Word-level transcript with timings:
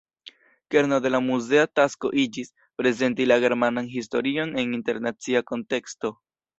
Kerno 0.75 0.97
de 1.05 1.11
la 1.15 1.19
muzea 1.25 1.65
tasko 1.81 2.11
iĝis, 2.23 2.51
"prezenti 2.83 3.31
la 3.33 3.39
germanan 3.47 3.93
historion 3.95 4.59
en 4.65 4.77
internacia 4.83 5.49
konteksto". 5.55 6.17